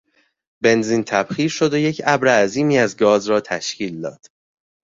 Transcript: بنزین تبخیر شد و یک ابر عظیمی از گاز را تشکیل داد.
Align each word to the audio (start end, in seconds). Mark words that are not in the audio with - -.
بنزین 0.63 1.03
تبخیر 1.03 1.49
شد 1.49 1.73
و 1.73 1.77
یک 1.77 2.01
ابر 2.05 2.27
عظیمی 2.43 2.77
از 2.77 2.97
گاز 2.97 3.27
را 3.29 3.39
تشکیل 3.41 4.01
داد. 4.01 4.21